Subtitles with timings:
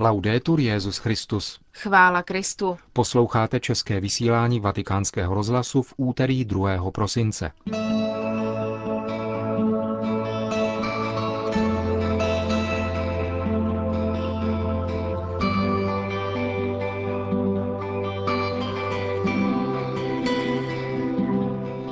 [0.00, 1.60] Laudetur Jezus Christus.
[1.74, 2.76] Chvála Kristu.
[2.92, 6.90] Posloucháte české vysílání Vatikánského rozhlasu v úterý 2.
[6.90, 7.50] prosince.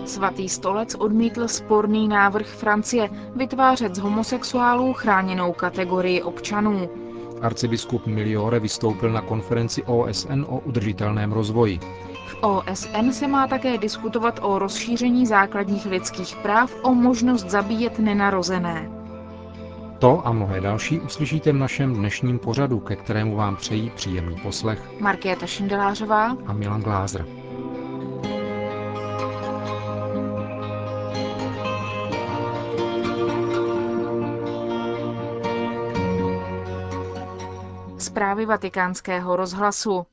[0.07, 7.06] Svatý stolec odmítl sporný návrh Francie vytvářet z homosexuálů chráněnou kategorii občanů.
[7.43, 11.79] Arcibiskup Miliore vystoupil na konferenci OSN o udržitelném rozvoji.
[12.29, 18.91] V OSN se má také diskutovat o rozšíření základních lidských práv o možnost zabíjet nenarozené.
[19.99, 25.01] To a mnohé další uslyšíte v našem dnešním pořadu, ke kterému vám přejí příjemný poslech
[25.01, 27.27] Markéta Šindelářová a Milan Glázer.
[38.17, 40.07] Zprávy vatikánského rozhlasu.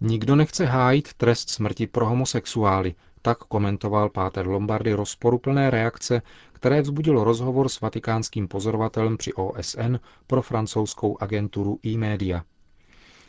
[0.00, 7.24] Nikdo nechce hájit trest smrti pro homosexuály, tak komentoval Páter Lombardy rozporuplné reakce, které vzbudil
[7.24, 12.44] rozhovor s vatikánským pozorovatelem při OSN pro francouzskou agenturu e-media.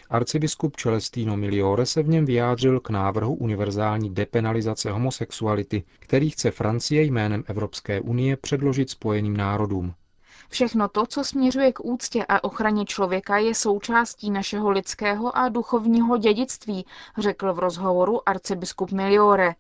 [0.10, 7.04] Arcibiskup Celestino Miliore se v něm vyjádřil k návrhu univerzální depenalizace homosexuality, který chce Francie
[7.04, 9.94] jménem Evropské unie předložit Spojeným národům.
[10.50, 16.18] Všechno to, co směřuje k úctě a ochraně člověka, je součástí našeho lidského a duchovního
[16.18, 16.86] dědictví,
[17.18, 19.56] řekl v rozhovoru arcibiskup Miliore.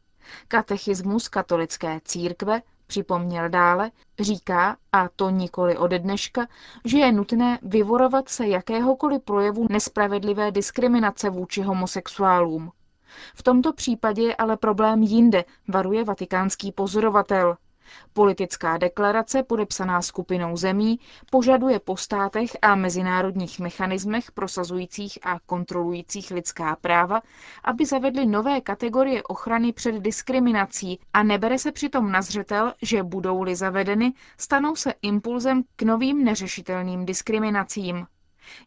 [0.47, 6.47] Katechismus katolické církve, připomněl dále, říká, a to nikoli ode dneška,
[6.85, 12.71] že je nutné vyvorovat se jakéhokoliv projevu nespravedlivé diskriminace vůči homosexuálům.
[13.35, 17.57] V tomto případě je ale problém jinde, varuje vatikánský pozorovatel.
[18.13, 20.99] Politická deklarace podepsaná skupinou zemí
[21.31, 27.21] požaduje po státech a mezinárodních mechanismech prosazujících a kontrolujících lidská práva,
[27.63, 33.55] aby zavedly nové kategorie ochrany před diskriminací a nebere se přitom na zřetel, že budou-li
[33.55, 38.07] zavedeny, stanou se impulzem k novým neřešitelným diskriminacím.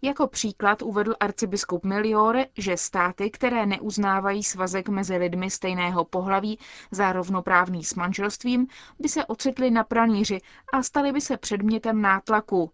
[0.02, 6.58] Jako příklad uvedl arcibiskup Miliore, že státy, které neuznávají svazek mezi lidmi stejného pohlaví
[6.90, 8.66] za rovnoprávný s manželstvím,
[8.98, 10.40] by se ocitly na pranýři
[10.72, 12.72] a staly by se předmětem nátlaku.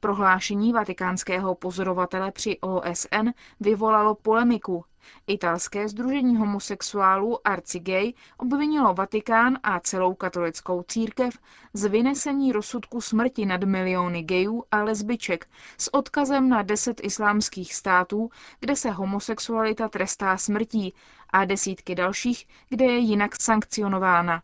[0.00, 3.28] Prohlášení vatikánského pozorovatele při OSN
[3.60, 4.84] vyvolalo polemiku.
[5.26, 11.38] Italské združení homosexuálů Arcigay obvinilo Vatikán a celou katolickou církev
[11.72, 15.48] z vynesení rozsudku smrti nad miliony gejů a lesbiček
[15.78, 18.30] s odkazem na deset islámských států,
[18.60, 20.94] kde se homosexualita trestá smrtí
[21.30, 24.42] a desítky dalších, kde je jinak sankcionována.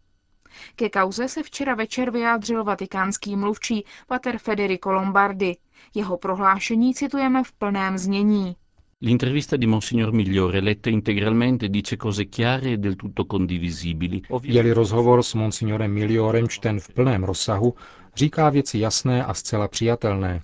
[0.76, 5.56] Ke kauze se včera večer vyjádřil vatikánský mluvčí pater Federico Lombardi.
[5.94, 8.56] Jeho prohlášení citujeme v plném znění.
[9.02, 14.20] L'intervista di Monsignor Migliore, letta integralmente, dice cose chiare e del tutto condivisibili.
[14.42, 17.74] Je-li rozhovor s Monsignorem Miliorem čten v plném rozsahu,
[18.16, 20.42] říká věci jasné a zcela přijatelné.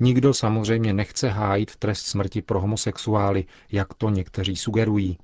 [0.00, 5.18] Nikdo samozřejmě nechce hájit trest smrti pro homosexuály, jak to někteří sugerují.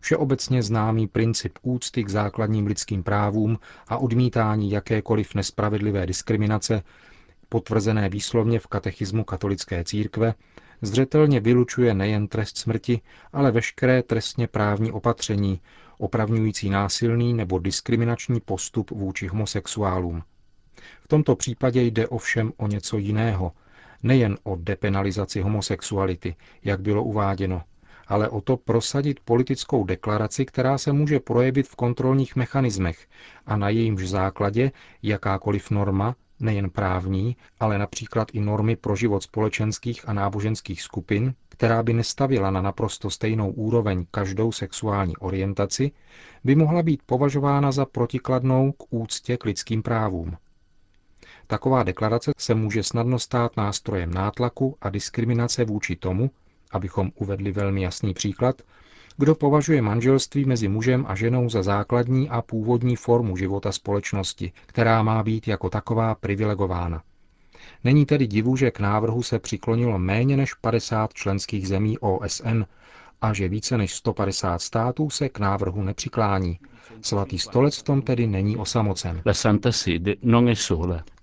[0.00, 3.58] Všeobecně známý princip úcty k základním lidským právům
[3.88, 6.82] a odmítání jakékoliv nespravedlivé diskriminace,
[7.48, 10.34] potvrzené výslovně v katechismu katolické církve,
[10.82, 13.00] zřetelně vylučuje nejen trest smrti,
[13.32, 15.60] ale veškeré trestně právní opatření,
[15.98, 20.22] opravňující násilný nebo diskriminační postup vůči homosexuálům.
[21.00, 23.52] V tomto případě jde ovšem o něco jiného,
[24.02, 27.62] nejen o depenalizaci homosexuality, jak bylo uváděno,
[28.08, 33.06] ale o to prosadit politickou deklaraci, která se může projevit v kontrolních mechanismech
[33.46, 34.72] a na jejímž základě
[35.02, 41.82] jakákoliv norma, nejen právní, ale například i normy pro život společenských a náboženských skupin, která
[41.82, 45.90] by nestavila na naprosto stejnou úroveň každou sexuální orientaci,
[46.44, 50.36] by mohla být považována za protikladnou k úctě k lidským právům.
[51.46, 56.30] Taková deklarace se může snadno stát nástrojem nátlaku a diskriminace vůči tomu,
[56.70, 58.62] abychom uvedli velmi jasný příklad,
[59.16, 65.02] kdo považuje manželství mezi mužem a ženou za základní a původní formu života společnosti, která
[65.02, 67.02] má být jako taková privilegována.
[67.84, 72.62] Není tedy divu, že k návrhu se přiklonilo méně než 50 členských zemí OSN
[73.20, 76.58] a že více než 150 států se k návrhu nepřiklání.
[77.02, 79.22] Svatý stolec v tom tedy není osamocen.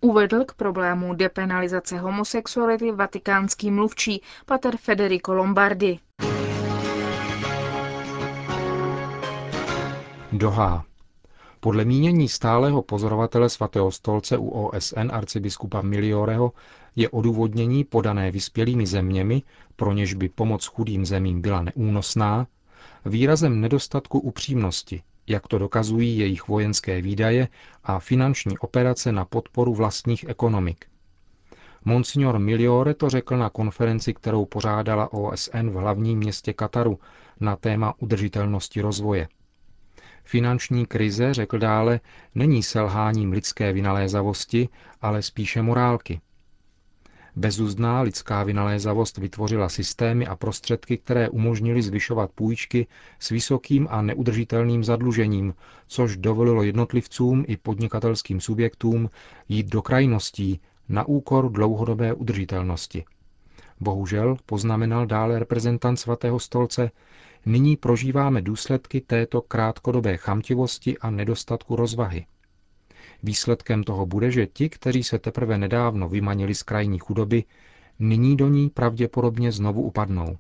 [0.02, 6.00] Uvedl k problému depenalizace homosexuality vatikánský mluvčí pater Federico Lombardi.
[10.32, 10.86] Doha.
[11.64, 16.52] Podle mínění stálého pozorovatele svatého stolce u OSN arcibiskupa Milioreho
[16.96, 19.42] je odůvodnění podané vyspělými zeměmi,
[19.76, 22.48] pro něž by pomoc chudým zemím byla neúnosná,
[23.06, 27.48] výrazem nedostatku upřímnosti, jak to dokazují jejich vojenské výdaje
[27.84, 30.86] a finanční operace na podporu vlastních ekonomik.
[31.86, 37.00] Monsignor Miliore to řekl na konferenci, kterou pořádala OSN v hlavním městě Kataru
[37.40, 39.28] na téma udržitelnosti rozvoje.
[40.24, 42.00] Finanční krize, řekl dále,
[42.36, 44.70] není selháním lidské vynalézavosti,
[45.02, 46.22] ale spíše morálky.
[47.36, 52.88] Bezúzná lidská vynalézavost vytvořila systémy a prostředky, které umožnily zvyšovat půjčky
[53.20, 55.54] s vysokým a neudržitelným zadlužením,
[55.88, 59.10] což dovolilo jednotlivcům i podnikatelským subjektům
[59.50, 63.04] jít do krajností na úkor dlouhodobé udržitelnosti.
[63.80, 66.92] Bohužel, poznamenal dále reprezentant svatého stolce,
[67.46, 72.26] nyní prožíváme důsledky této krátkodobé chamtivosti a nedostatku rozvahy.
[73.24, 77.44] Výsledkem toho bude, že ti, kteří se teprve nedávno vymanili z krajní chudoby,
[78.00, 80.38] nyní do ní pravděpodobně znovu upadnou.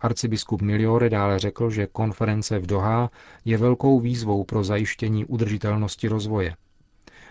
[0.00, 3.10] Arcibiskup Miliore dále řekl, že konference v Dohá
[3.44, 6.56] je velkou výzvou pro zajištění udržitelnosti rozvoje.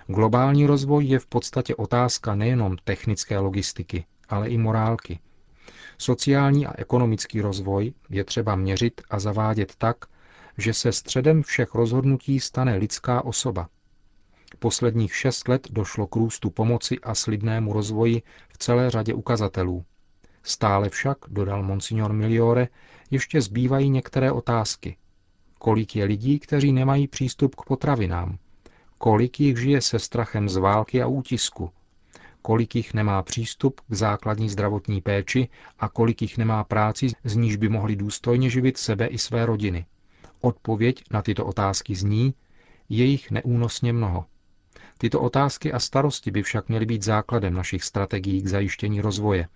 [0.07, 5.19] Globální rozvoj je v podstatě otázka nejenom technické logistiky, ale i morálky.
[6.01, 9.97] Sociální a ekonomický rozvoj je třeba měřit a zavádět tak,
[10.57, 13.69] že se středem všech rozhodnutí stane lidská osoba–
[14.59, 19.85] Posledních šest let došlo k růstu pomoci a slibnému rozvoji v celé řadě ukazatelů.
[20.43, 22.67] Stále však, dodal monsignor Miliore,
[23.11, 24.97] ještě zbývají některé otázky.
[25.59, 28.37] Kolik je lidí, kteří nemají přístup k potravinám?
[28.97, 31.71] Kolik jich žije se strachem z války a útisku?
[32.49, 35.49] Kolik jich nemá přístup k základní zdravotní péči
[35.79, 39.85] a kolik jich nemá práci, z níž by mohli důstojně živit sebe i své rodiny?
[40.41, 42.33] Odpověď na tyto otázky zní,
[42.89, 44.25] je jich neúnosně mnoho.
[44.97, 49.47] Tyto otázky a starosti by však měly být základem našich strategií k zajištění rozvoje.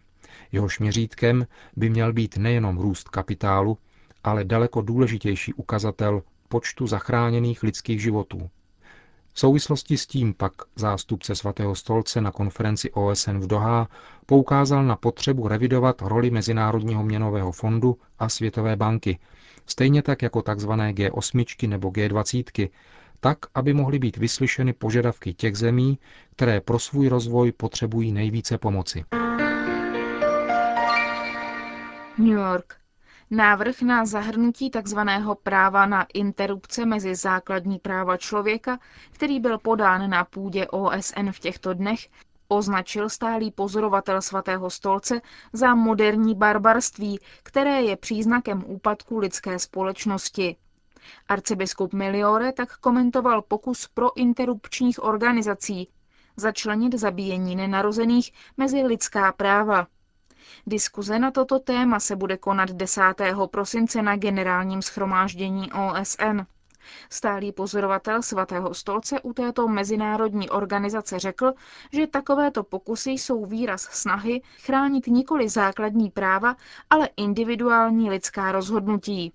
[0.51, 3.77] Jehož měřítkem by měl být nejenom růst kapitálu,
[4.23, 8.49] ale daleko důležitější ukazatel počtu zachráněných lidských životů.
[9.33, 13.88] V souvislosti s tím pak zástupce svatého stolce na konferenci OSN v Dohá
[14.25, 19.19] poukázal na potřebu revidovat roli Mezinárodního měnového fondu a Světové banky,
[19.65, 20.69] stejně tak jako tzv.
[20.69, 22.69] G8 nebo G20,
[23.19, 26.00] tak, aby mohly být vyslyšeny požadavky těch zemí,
[26.36, 29.06] které pro svůj rozvoj potřebují nejvíce pomoci.
[32.18, 32.82] New York.
[33.31, 34.99] Návrh na zahrnutí tzv.
[35.43, 38.79] práva na interrupce mezi základní práva člověka,
[39.11, 42.09] který byl podán na půdě OSN v těchto dnech,
[42.47, 45.21] označil stálý pozorovatel svatého stolce
[45.53, 50.55] za moderní barbarství, které je příznakem úpadku lidské společnosti.
[51.27, 55.89] Arcibiskup Miliore tak komentoval pokus pro interrupčních organizací
[56.37, 59.87] začlenit zabíjení nenarozených mezi lidská práva.
[60.67, 63.01] Diskuze na toto téma se bude konat 10.
[63.51, 66.39] prosince na generálním schromáždění OSN.
[67.09, 71.53] Stálý pozorovatel svatého stolce u této mezinárodní organizace řekl,
[71.91, 76.55] že takovéto pokusy jsou výraz snahy chránit nikoli základní práva,
[76.89, 79.33] ale individuální lidská rozhodnutí.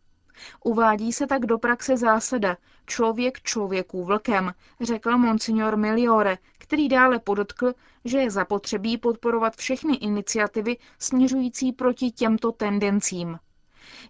[0.64, 2.56] Uvádí se tak do praxe zásada
[2.86, 7.72] člověk člověku vlkem, řekl monsignor Miliore, který dále podotkl,
[8.04, 13.38] že je zapotřebí podporovat všechny iniciativy směřující proti těmto tendencím.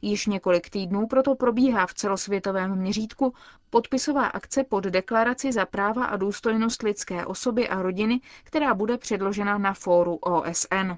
[0.02, 3.34] Již několik týdnů proto probíhá v celosvětovém měřítku
[3.70, 9.58] podpisová akce pod deklaraci za práva a důstojnost lidské osoby a rodiny, která bude předložena
[9.58, 10.92] na fóru OSN.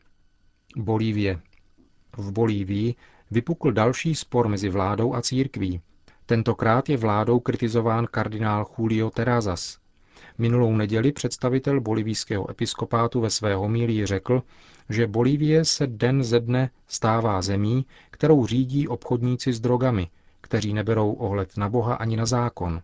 [0.76, 1.40] Bolívie.
[2.16, 2.94] V Bolívii
[3.30, 5.80] vypukl další spor mezi vládou a církví.
[6.26, 9.78] Tentokrát je vládou kritizován kardinál Julio Terrazas.
[10.38, 14.42] Minulou neděli představitel bolivijského episkopátu ve své homílii řekl,
[14.88, 20.08] že Bolívie se den ze dne stává zemí, kterou řídí obchodníci s drogami,
[20.40, 22.82] kteří neberou ohled na Boha ani na zákon.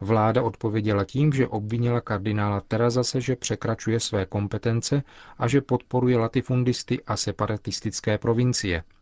[0.00, 5.02] Vláda odpověděla tím, že obvinila kardinála Terazase, že překračuje své kompetence
[5.38, 8.82] a že podporuje latifundisty a separatistické provincie–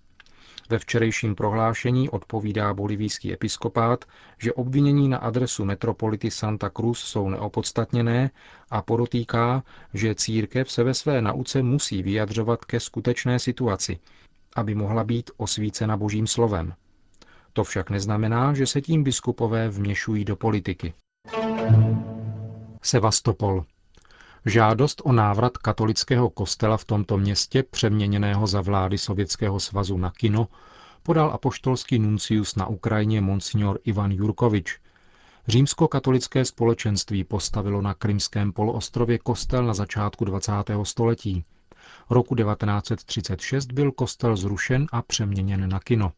[0.70, 4.04] ve včerejším prohlášení odpovídá bolivijský episkopát,
[4.38, 8.30] že obvinění na adresu metropolity Santa Cruz jsou neopodstatněné
[8.70, 9.62] a podotýká,
[9.94, 13.98] že církev se ve své nauce musí vyjadřovat ke skutečné situaci,
[14.56, 16.74] aby mohla být osvícena božím slovem.
[17.52, 20.94] To však neznamená, že se tím biskupové vměšují do politiky.
[22.82, 23.64] Sevastopol.
[24.46, 30.48] Žádost o návrat katolického kostela v tomto městě, přeměněného za vlády Sovětského svazu na kino,
[31.02, 34.80] podal apoštolský nuncius na Ukrajině monsignor Ivan Jurkovič.
[35.48, 40.52] Římskokatolické společenství postavilo na Krymském poloostrově kostel na začátku 20.
[40.82, 41.44] století.
[42.10, 46.12] Roku 1936 byl kostel zrušen a přeměněn na kino.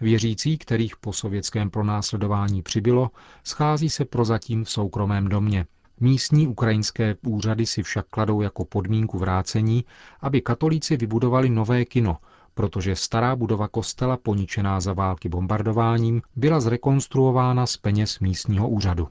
[0.00, 3.10] Věřící, kterých po sovětském pronásledování přibylo,
[3.44, 5.66] schází se prozatím v soukromém domě.
[6.00, 9.84] Místní ukrajinské úřady si však kladou jako podmínku vrácení,
[10.20, 12.16] aby katolíci vybudovali nové kino,
[12.54, 19.08] protože stará budova kostela poničená za války bombardováním byla zrekonstruována z peněz místního úřadu.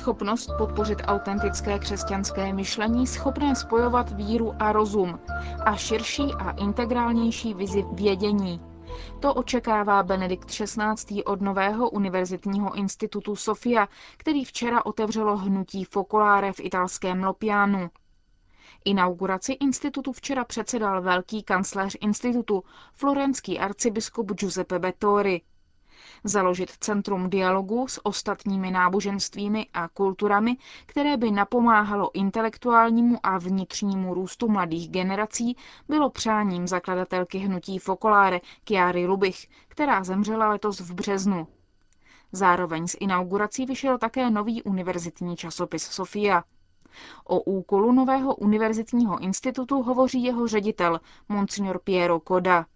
[0.00, 5.20] Schopnost podpořit autentické křesťanské myšlení, schopné spojovat víru a rozum
[5.64, 8.60] a širší a integrálnější vizi vědění.
[9.20, 11.24] To očekává Benedikt XVI.
[11.24, 17.90] od nového univerzitního institutu Sofia, který včera otevřelo hnutí Focolare v italském Lopianu.
[18.84, 25.42] Inauguraci institutu včera předsedal velký kancléř institutu, florenský arcibiskup Giuseppe Bettori.
[26.24, 34.48] Založit centrum dialogu s ostatními náboženstvími a kulturami, které by napomáhalo intelektuálnímu a vnitřnímu růstu
[34.48, 35.56] mladých generací,
[35.88, 41.46] bylo přáním zakladatelky hnutí Focolare Chiary Lubich, která zemřela letos v březnu.
[42.32, 46.44] Zároveň s inaugurací vyšel také nový univerzitní časopis Sofia.
[47.24, 52.66] O úkolu nového univerzitního institutu hovoří jeho ředitel, monsignor Piero Coda.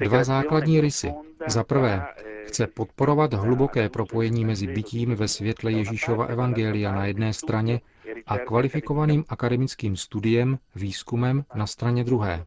[0.00, 1.12] Dva základní rysy.
[1.46, 2.06] Za prvé,
[2.44, 7.80] chce podporovat hluboké propojení mezi bytím ve světle Ježíšova evangelia na jedné straně
[8.26, 12.44] a kvalifikovaným akademickým studiem, výzkumem na straně druhé.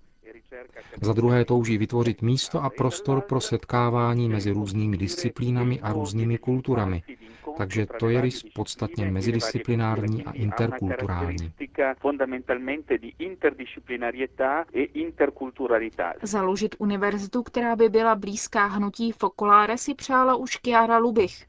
[1.02, 7.04] Za druhé touží vytvořit místo a prostor pro setkávání mezi různými disciplínami a různými kulturami,
[7.58, 11.52] takže to je rys podstatně mezidisciplinární a interkulturální.
[16.22, 21.46] Založit univerzitu, která by byla blízká hnutí Focolare, si přála už Chiara Lubich.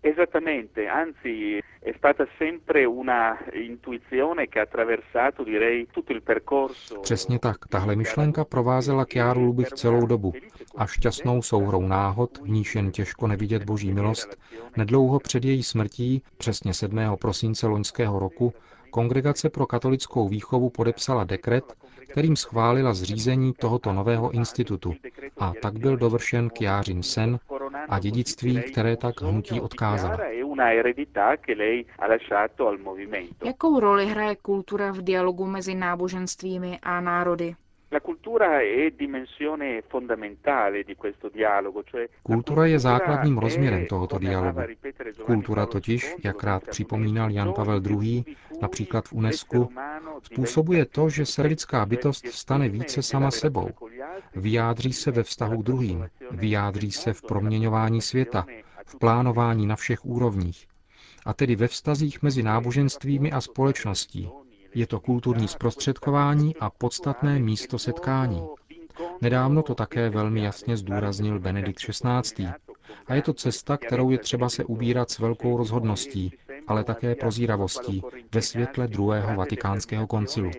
[1.86, 7.00] È stata sempre una intuizione che ha attraversato, direi, tutto il percorso.
[7.00, 7.68] Přesně tak.
[7.68, 10.32] Tahle myšlenka provázela Kiáru Lubich celou dobu
[10.76, 14.38] a šťastnou souhrou náhod, v níž jen těžko nevidět boží milost,
[14.76, 15.95] nedlouho před její smrtí,
[16.36, 16.98] přesně 7.
[17.20, 18.52] prosince loňského roku,
[18.90, 21.64] Kongregace pro katolickou výchovu podepsala dekret,
[22.10, 24.94] kterým schválila zřízení tohoto nového institutu
[25.38, 27.38] a tak byl dovršen Kjářin sen
[27.88, 30.18] a dědictví, které tak hnutí odkázala.
[33.44, 37.54] Jakou roli hraje kultura v dialogu mezi náboženstvími a národy?
[42.22, 44.60] Kultura je základním rozměrem tohoto dialogu.
[45.26, 48.24] Kultura totiž, jak rád připomínal Jan Pavel II.,
[48.62, 49.68] například v UNESCO,
[50.22, 53.68] způsobuje to, že se lidská bytost stane více sama sebou.
[54.34, 58.46] Vyjádří se ve vztahu k druhým, vyjádří se v proměňování světa,
[58.86, 60.66] v plánování na všech úrovních,
[61.26, 64.30] a tedy ve vztazích mezi náboženstvími a společností,
[64.76, 68.46] je to kulturní zprostředkování a podstatné místo setkání.
[69.20, 72.46] Nedávno to také velmi jasně zdůraznil Benedikt XVI.
[73.06, 76.32] A je to cesta, kterou je třeba se ubírat s velkou rozhodností,
[76.66, 78.02] ale také prozíravostí
[78.34, 80.50] ve světle druhého vatikánského koncilu.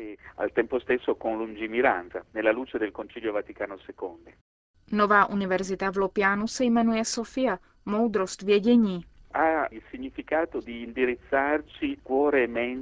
[4.91, 9.01] Nová univerzita v Lopianu se jmenuje Sofia, moudrost vědění.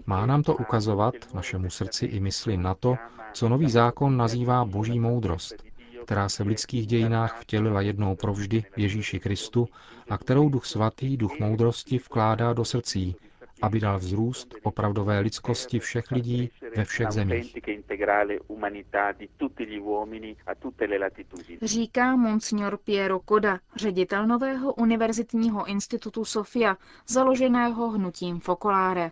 [0.06, 2.96] Má nám to ukazovat, našemu srdci i mysli, na to,
[3.34, 5.64] co nový zákon nazývá boží moudrost,
[6.06, 9.68] která se v lidských dějinách vtělila jednou provždy v Ježíši Kristu
[10.10, 13.16] a kterou Duch Svatý, Duch moudrosti vkládá do srdcí,
[13.62, 17.58] aby dal vzrůst opravdové lidskosti všech lidí ve všech zemích.
[21.62, 29.12] Říká monsignor Piero Coda, ředitel nového univerzitního institutu Sofia, založeného hnutím Focolare.